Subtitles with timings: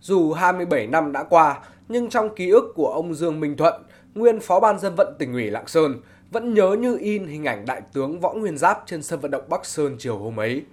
[0.00, 3.82] Dù 27 năm đã qua, nhưng trong ký ức của ông Dương Minh Thuận,
[4.14, 7.66] nguyên phó ban dân vận tỉnh ủy Lạng Sơn, vẫn nhớ như in hình ảnh
[7.66, 10.64] đại tướng Võ Nguyên Giáp trên sân vận động Bắc Sơn chiều hôm ấy.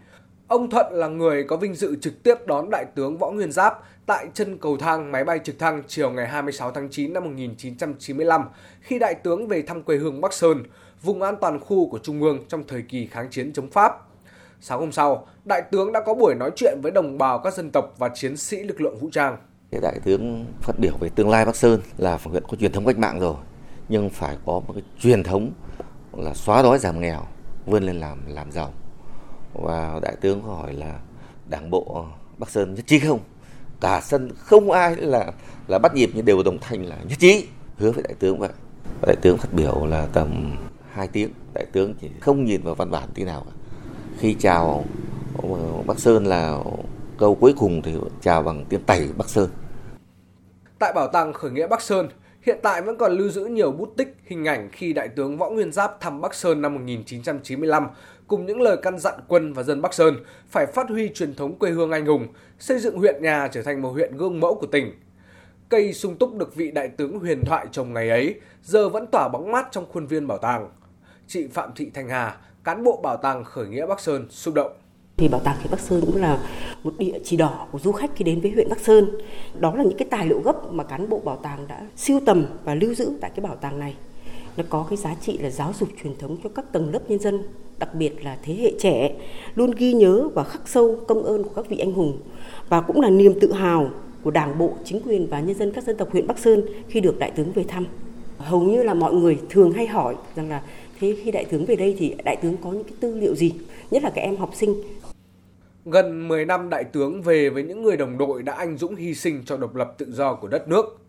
[0.47, 3.83] Ông Thuận là người có vinh dự trực tiếp đón đại tướng Võ Nguyên Giáp
[4.05, 8.41] tại chân cầu thang máy bay trực thăng chiều ngày 26 tháng 9 năm 1995
[8.81, 10.63] khi đại tướng về thăm quê hương Bắc Sơn,
[11.01, 13.94] vùng an toàn khu của Trung ương trong thời kỳ kháng chiến chống Pháp.
[14.62, 17.70] Sáng hôm sau, đại tướng đã có buổi nói chuyện với đồng bào các dân
[17.71, 19.38] tộc và chiến sĩ lực lượng vũ trang.
[19.81, 22.97] Đại tướng phát biểu về tương lai Bắc Sơn là huyện có truyền thống cách
[22.97, 23.35] mạng rồi,
[23.89, 25.52] nhưng phải có một cái truyền thống
[26.17, 27.21] là xóa đói giảm nghèo,
[27.66, 28.73] vươn lên làm làm giàu.
[29.53, 30.99] Và đại tướng hỏi là
[31.49, 32.05] đảng bộ
[32.38, 33.19] Bắc Sơn nhất trí không?
[33.81, 35.31] Cả sân không ai là
[35.67, 37.47] là bắt nhịp nhưng đều đồng thanh là nhất trí
[37.77, 38.49] hứa với đại tướng vậy.
[39.02, 40.58] Đại tướng phát biểu là tầm
[40.91, 43.52] 2 tiếng, đại tướng chỉ không nhìn vào văn bản tí nào cả
[44.20, 44.85] khi chào
[45.44, 45.49] ờ,
[45.88, 46.58] Bắc Sơn là
[47.17, 49.49] câu cuối cùng thì chào bằng tiếng tẩy Bắc Sơn.
[50.80, 52.09] Tại Bảo tàng Khởi nghĩa Bắc Sơn,
[52.41, 55.50] hiện tại vẫn còn lưu giữ nhiều bút tích, hình ảnh khi Đại tướng Võ
[55.50, 57.88] Nguyên Giáp thăm Bắc Sơn năm 1995
[58.28, 60.16] cùng những lời căn dặn quân và dân Bắc Sơn
[60.50, 62.28] phải phát huy truyền thống quê hương anh hùng,
[62.59, 64.91] xây dựng huyện nhà trở thành một huyện gương mẫu của tỉnh.
[65.69, 69.30] Cây sung túc được vị đại tướng huyền thoại trồng ngày ấy giờ vẫn tỏa
[69.30, 70.69] bóng mát trong khuôn viên bảo tàng.
[71.30, 74.72] Chị Phạm Thị Thanh Hà, cán bộ bảo tàng khởi nghĩa Bắc Sơn xúc động.
[75.17, 76.39] Thì bảo tàng khởi Bắc Sơn cũng là
[76.84, 79.09] một địa chỉ đỏ của du khách khi đến với huyện Bắc Sơn.
[79.59, 82.45] Đó là những cái tài liệu gốc mà cán bộ bảo tàng đã siêu tầm
[82.64, 83.95] và lưu giữ tại cái bảo tàng này.
[84.58, 87.19] Nó có cái giá trị là giáo dục truyền thống cho các tầng lớp nhân
[87.19, 87.44] dân,
[87.80, 89.16] đặc biệt là thế hệ trẻ,
[89.56, 92.17] luôn ghi nhớ và khắc sâu công ơn của các vị anh hùng
[92.69, 93.89] và cũng là niềm tự hào
[94.23, 97.00] của Đảng bộ, chính quyền và nhân dân các dân tộc huyện Bắc Sơn khi
[97.00, 97.86] được đại tướng về thăm.
[98.38, 100.62] Hầu như là mọi người thường hay hỏi rằng là
[101.00, 103.53] Thế khi đại tướng về đây thì đại tướng có những cái tư liệu gì,
[103.92, 104.84] nhất là các em học sinh?
[105.86, 109.14] Gần 10 năm đại tướng về với những người đồng đội đã anh dũng hy
[109.14, 111.00] sinh cho độc lập tự do của đất nước.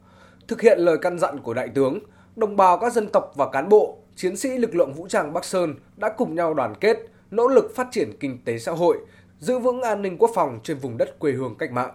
[0.49, 1.99] Thực hiện lời căn dặn của đại tướng,
[2.37, 5.45] đồng bào các dân tộc và cán bộ, chiến sĩ lực lượng vũ trang Bắc
[5.45, 6.99] Sơn đã cùng nhau đoàn kết,
[7.31, 8.99] nỗ lực phát triển kinh tế xã hội,
[9.39, 11.95] giữ vững an ninh quốc phòng trên vùng đất quê hương cách mạng.